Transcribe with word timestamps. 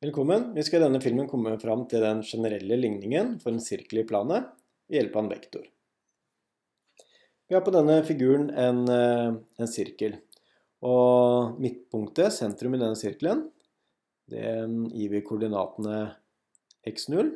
Velkommen. 0.00 0.54
Vi 0.54 0.62
skal 0.64 0.80
i 0.80 0.84
denne 0.86 0.98
filmen 1.04 1.26
komme 1.28 1.50
fram 1.60 1.82
til 1.84 2.00
den 2.00 2.22
generelle 2.24 2.76
ligningen 2.80 3.34
for 3.42 3.52
en 3.52 3.60
sirkel 3.60 3.98
i 4.00 4.04
planet 4.08 4.46
ved 4.88 4.96
hjelp 4.96 5.16
av 5.18 5.20
en 5.20 5.26
vektor. 5.28 5.64
Vi 7.44 7.52
har 7.52 7.60
på 7.66 7.74
denne 7.74 7.98
figuren 8.08 8.46
en, 8.48 8.78
eh, 8.88 9.34
en 9.60 9.68
sirkel. 9.68 10.14
Og 10.80 11.60
midtpunktet, 11.60 12.32
sentrum 12.32 12.72
i 12.74 12.80
denne 12.80 12.96
sirkelen, 12.96 13.42
det 14.32 14.54
gir 14.96 15.10
vi 15.12 15.20
koordinatene 15.20 15.98
x0 16.88 17.34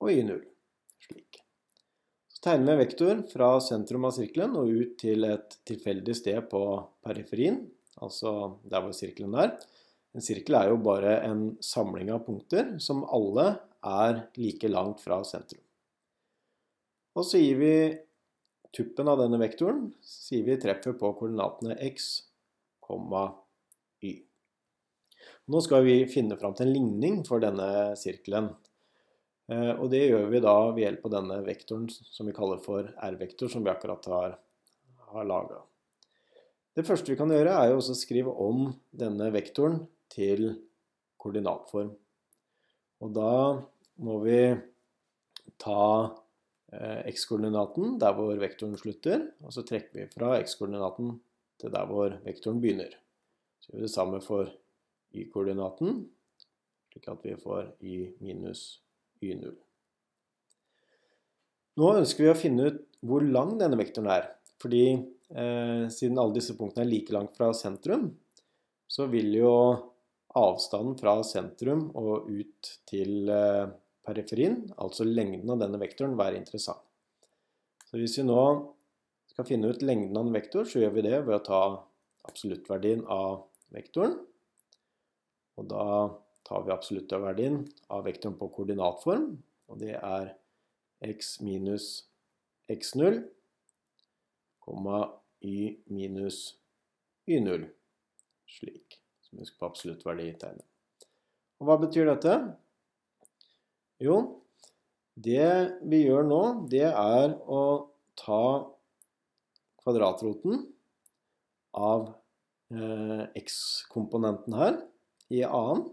og 0.00 0.08
y0. 0.08 0.40
Slik. 1.04 1.42
Så 2.32 2.40
tegner 2.40 2.64
vi 2.64 2.72
en 2.72 2.80
vektor 2.86 3.20
fra 3.28 3.50
sentrum 3.60 4.08
av 4.08 4.16
sirkelen 4.16 4.56
og 4.56 4.72
ut 4.72 4.96
til 4.96 5.28
et 5.28 5.58
tilfeldig 5.68 6.16
sted 6.16 6.48
på 6.48 6.64
periferien, 7.04 7.66
altså 8.00 8.56
der 8.64 8.80
hvor 8.80 8.96
sirkelen 8.96 9.36
er. 9.36 9.58
En 10.16 10.24
sirkel 10.24 10.56
er 10.58 10.70
jo 10.72 10.78
bare 10.82 11.18
en 11.26 11.42
samling 11.62 12.10
av 12.10 12.24
punkter 12.26 12.74
som 12.82 13.04
alle 13.06 13.52
er 13.86 14.24
like 14.40 14.70
langt 14.70 15.02
fra 15.04 15.20
sentrum. 15.26 15.62
Og 17.14 17.26
så 17.26 17.38
gir 17.40 17.60
vi 17.60 17.74
tuppen 18.74 19.10
av 19.10 19.20
denne 19.22 19.38
vektoren 19.40 19.88
sier 20.02 20.44
vi 20.46 20.58
treffer 20.62 20.96
på 20.98 21.12
koordinatene 21.18 21.76
x, 21.90 22.10
y. 24.02 24.12
Nå 25.50 25.60
skal 25.62 25.84
vi 25.86 25.96
finne 26.10 26.38
fram 26.38 26.56
til 26.58 26.68
en 26.68 26.74
ligning 26.74 27.22
for 27.26 27.42
denne 27.42 27.94
sirkelen. 27.98 28.50
Eh, 29.50 29.72
og 29.76 29.90
det 29.92 30.04
gjør 30.08 30.28
vi 30.30 30.42
da 30.42 30.54
ved 30.70 30.84
hjelp 30.84 31.06
av 31.06 31.14
denne 31.16 31.40
vektoren 31.46 31.88
som 31.90 32.26
vi 32.26 32.34
kaller 32.34 32.58
for 32.62 32.86
r-vektor, 32.94 33.50
som 33.50 33.66
vi 33.66 33.70
akkurat 33.70 34.06
har, 34.10 34.36
har 35.14 35.26
laga. 35.26 35.62
Det 36.74 36.86
første 36.86 37.10
vi 37.10 37.18
kan 37.18 37.30
gjøre, 37.34 37.54
er 37.54 37.72
jo 37.72 37.80
også 37.80 37.96
å 37.96 37.98
skrive 37.98 38.34
om 38.42 38.68
denne 38.94 39.30
vektoren 39.34 39.80
til 40.10 40.50
koordinatform. 41.20 41.92
Og 43.00 43.14
da 43.16 43.32
må 44.04 44.18
vi 44.24 44.40
ta 45.60 45.84
eh, 46.72 47.06
x-koordinaten 47.12 47.98
der 48.00 48.16
hvor 48.16 48.32
vektoren 48.40 48.76
slutter, 48.80 49.28
og 49.44 49.54
så 49.54 49.64
trekker 49.66 50.02
vi 50.02 50.08
fra 50.12 50.34
x-koordinaten 50.40 51.14
til 51.60 51.72
der 51.74 51.88
hvor 51.88 52.16
vektoren 52.24 52.60
begynner. 52.62 52.94
Så 53.60 53.72
gjør 53.72 53.82
vi 53.82 53.88
det 53.88 53.94
samme 53.94 54.20
for 54.24 54.52
y-koordinaten, 55.16 56.04
slik 56.90 57.08
at 57.10 57.24
vi 57.24 57.36
får 57.40 57.74
y 57.80 57.96
minus 58.24 58.80
y0. 59.22 59.52
Nå 61.80 61.90
ønsker 61.96 62.26
vi 62.26 62.32
å 62.32 62.38
finne 62.38 62.70
ut 62.70 62.80
hvor 63.06 63.24
lang 63.24 63.54
denne 63.60 63.78
vektoren 63.80 64.10
er. 64.12 64.26
Fordi 64.60 64.84
eh, 64.92 65.84
siden 65.92 66.18
alle 66.20 66.36
disse 66.36 66.56
punktene 66.58 66.84
er 66.84 66.90
like 66.90 67.14
langt 67.14 67.32
fra 67.36 67.52
sentrum, 67.56 68.10
så 68.90 69.06
vil 69.08 69.30
jo 69.38 69.52
avstanden 70.38 70.96
fra 71.00 71.16
sentrum 71.26 71.88
og 71.98 72.28
ut 72.30 72.70
til 72.88 73.30
eh, 73.32 73.72
periferien, 74.06 74.62
altså 74.78 75.06
lengden 75.06 75.50
av 75.50 75.60
denne 75.62 75.80
vektoren, 75.80 76.18
være 76.18 76.38
interessant. 76.38 76.82
Så 77.90 77.98
hvis 77.98 78.18
vi 78.20 78.26
nå 78.28 78.42
skal 79.32 79.46
finne 79.48 79.70
ut 79.70 79.82
lengden 79.82 80.18
av 80.18 80.28
en 80.28 80.36
vektor, 80.36 80.66
så 80.66 80.82
gjør 80.82 80.94
vi 80.96 81.06
det 81.08 81.16
ved 81.26 81.36
å 81.36 81.44
ta 81.46 81.62
absoluttverdien 82.30 83.02
av 83.10 83.46
vektoren. 83.74 84.14
Og 85.58 85.66
da 85.70 85.86
tar 86.46 86.64
vi 86.66 86.74
absoluttverdien 86.74 87.64
av 87.90 88.06
vektoren 88.06 88.38
på 88.38 88.50
koordinatform, 88.54 89.32
og 89.70 89.82
det 89.82 89.96
er 89.98 90.32
x 91.06 91.38
minus 91.42 91.90
x0, 92.70 93.22
y 95.42 95.58
minus 95.90 96.40
y0, 97.26 97.66
slik. 98.46 99.00
Som 99.30 99.44
husk 99.44 99.56
på 99.58 99.70
absolutt 99.70 100.02
verditegnet. 100.06 100.66
Og 101.60 101.68
hva 101.68 101.76
betyr 101.78 102.08
dette? 102.08 102.34
Jo, 104.00 104.16
det 105.14 105.78
vi 105.86 106.04
gjør 106.06 106.26
nå, 106.26 106.42
det 106.72 106.88
er 106.88 107.34
å 107.44 107.62
ta 108.18 108.42
kvadratroten 109.80 110.64
av 111.76 112.08
eh, 112.72 113.24
x-komponenten 113.38 114.56
her 114.56 114.78
i 115.30 115.42
annen, 115.46 115.84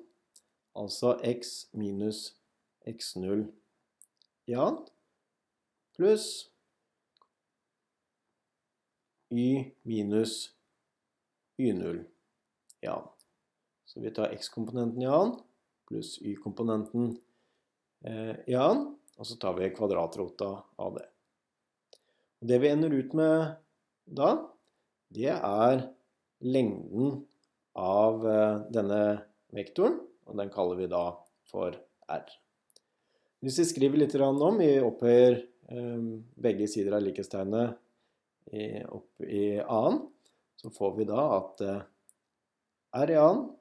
altså 0.77 1.17
x 1.27 1.67
minus 1.77 2.31
x0 2.87 3.43
i 4.47 4.55
annen, 4.55 4.79
pluss 5.97 6.47
y 9.33 9.75
minus 9.83 10.39
y0 11.59 12.05
i 12.79 12.87
annen. 12.87 13.16
Så 13.87 14.03
vi 14.03 14.11
tar 14.11 14.35
x-komponenten 14.35 15.01
i 15.01 15.07
annen 15.09 15.37
pluss 15.87 16.17
y-komponenten 16.21 17.17
eh, 18.05 18.35
i 18.47 18.55
annen, 18.55 18.91
og 19.17 19.27
så 19.27 19.37
tar 19.39 19.55
vi 19.57 19.71
kvadratrota 19.73 20.49
av 20.83 20.97
det. 20.99 21.05
Og 22.41 22.51
det 22.51 22.59
vi 22.61 22.71
ender 22.73 22.93
ut 22.93 23.15
med 23.17 23.55
da, 24.19 24.33
det 25.15 25.31
er 25.33 25.85
lengden 26.43 27.21
av 27.79 28.27
eh, 28.27 28.59
denne 28.73 29.01
vektoren, 29.55 29.99
og 30.27 30.39
den 30.41 30.51
kaller 30.53 30.79
vi 30.81 30.91
da 30.91 31.05
for 31.47 31.77
r. 32.11 32.27
Hvis 33.43 33.61
vi 33.61 33.67
skriver 33.69 34.01
litt 34.01 34.15
om, 34.19 34.59
vi 34.59 34.73
opphøyer 34.83 35.39
eh, 35.71 36.07
begge 36.35 36.67
sider 36.69 36.97
av 36.97 37.05
likhetstegnet 37.05 37.83
opp 38.95 39.25
i 39.27 39.57
annen, 39.59 40.05
så 40.55 40.69
får 40.71 40.93
vi 40.95 41.05
da 41.09 41.23
at 41.35 41.61
r 41.67 43.11
i 43.11 43.17
annen 43.19 43.56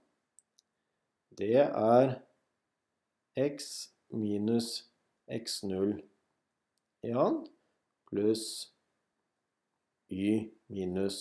det 1.38 1.62
er 1.64 2.16
x 3.36 3.70
minus 4.12 4.86
x0 5.28 5.98
i 7.06 7.12
annen 7.12 7.42
pluss 8.08 8.72
y 10.08 10.52
minus 10.72 11.19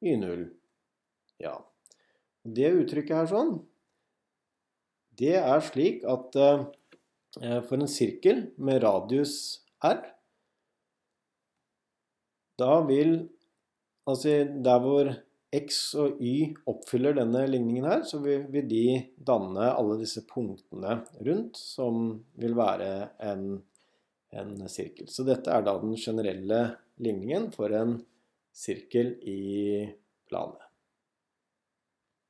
y0 0.00 0.46
i 1.40 1.48
annen. 1.50 1.66
Det 2.40 2.70
uttrykket 2.72 3.18
her 3.18 3.28
sånn, 3.28 3.50
det 5.20 5.34
er 5.36 5.60
slik 5.66 6.06
at 6.08 6.38
eh, 6.40 6.62
for 7.66 7.76
en 7.76 7.90
sirkel 7.90 8.46
med 8.56 8.80
radius 8.84 9.34
r, 9.84 10.00
da 12.60 12.80
vil 12.88 13.28
Altså 14.08 14.28
der 14.64 14.78
hvor 14.80 15.10
X 15.50 15.80
og 15.98 16.20
Y 16.22 16.52
oppfyller 16.70 17.16
denne 17.18 17.42
ligningen 17.50 17.88
her, 17.88 18.04
så 18.06 18.20
vil, 18.22 18.46
de 18.70 18.84
danne 19.26 19.72
alle 19.72 19.98
disse 19.98 20.22
punktene 20.28 21.00
rundt, 21.26 21.58
som 21.58 22.20
vil 22.38 22.54
være 22.58 22.90
en, 23.26 23.58
en 24.30 24.54
sirkel. 24.70 25.10
Så 25.10 25.26
dette 25.26 25.50
er 25.50 25.66
da 25.66 25.74
den 25.82 25.96
generelle 25.98 26.62
ligningen 27.02 27.50
for 27.54 27.74
en 27.74 27.98
sirkel 28.54 29.16
i 29.26 29.40
planet. 30.30 30.69